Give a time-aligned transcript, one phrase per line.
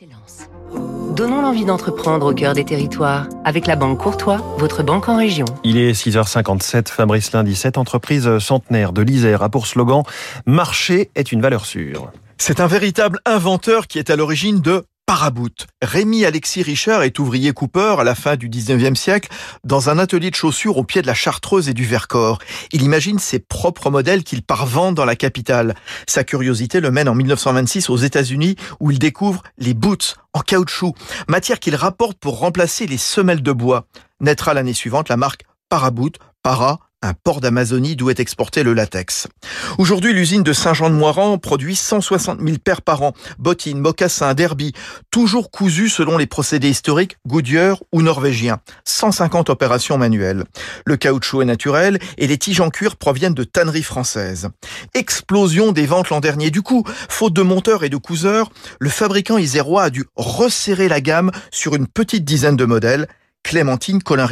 [0.00, 0.48] d'excellence.
[1.14, 5.44] Donnons l'envie d'entreprendre au cœur des territoires avec la Banque Courtois, votre banque en région.
[5.62, 10.02] Il est 6h57, Fabrice Lundi, cette entreprise centenaire de l'Isère a pour slogan
[10.46, 12.10] Marché est une valeur sûre.
[12.38, 15.66] C'est un véritable inventeur qui est à l'origine de Paraboot.
[15.82, 19.28] Rémi Alexis Richard est ouvrier coupeur à la fin du 19e siècle
[19.62, 22.38] dans un atelier de chaussures au pied de la Chartreuse et du Vercors.
[22.72, 25.74] Il imagine ses propres modèles qu'il parvend dans la capitale.
[26.08, 30.94] Sa curiosité le mène en 1926 aux États-Unis où il découvre les boots en caoutchouc,
[31.28, 33.86] matière qu'il rapporte pour remplacer les semelles de bois.
[34.20, 39.28] Naîtra l'année suivante la marque Paraboot, para un port d'Amazonie d'où est exporté le latex.
[39.76, 44.72] Aujourd'hui, l'usine de Saint-Jean-de-Moiran produit 160 000 paires par an, bottines, mocassins, derby,
[45.10, 48.58] toujours cousus selon les procédés historiques Goodyear ou norvégiens.
[48.86, 50.44] 150 opérations manuelles.
[50.86, 54.48] Le caoutchouc est naturel et les tiges en cuir proviennent de tanneries françaises.
[54.94, 56.50] Explosion des ventes l'an dernier.
[56.50, 61.02] Du coup, faute de monteurs et de couseurs, le fabricant isérois a dû resserrer la
[61.02, 63.08] gamme sur une petite dizaine de modèles.
[63.42, 64.24] Clémentine Colin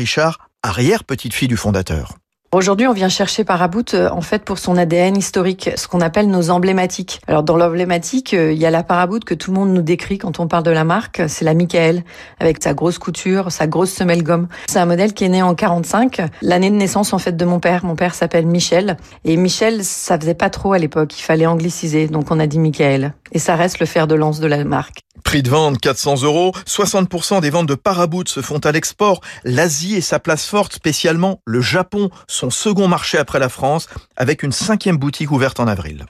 [0.65, 2.22] Richard, arrière petite fille du fondateur.
[2.55, 6.29] Aujourd'hui, on vient chercher Paraboot euh, en fait pour son ADN historique, ce qu'on appelle
[6.29, 7.23] nos emblématiques.
[7.27, 10.19] Alors dans l'emblématique, euh, il y a la Paraboot que tout le monde nous décrit
[10.19, 12.05] quand on parle de la marque, c'est la Michael
[12.41, 14.49] avec sa grosse couture, sa grosse semelle gomme.
[14.69, 17.59] C'est un modèle qui est né en 45, l'année de naissance en fait de mon
[17.59, 17.87] père.
[17.87, 22.07] Mon père s'appelle Michel et Michel, ça faisait pas trop à l'époque, il fallait angliciser,
[22.07, 23.15] donc on a dit Michael.
[23.33, 25.01] Et ça reste le fer de lance de la marque.
[25.25, 29.21] Prix de vente 400 euros, 60% des ventes de Paraboot se font à l'export.
[29.45, 32.11] L'Asie est sa place forte, spécialement le Japon,
[32.43, 36.07] son second marché après la France, avec une cinquième boutique ouverte en avril.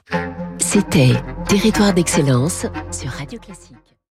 [0.57, 1.13] C'était
[1.47, 3.93] Territoire d'excellence sur Radio Classique.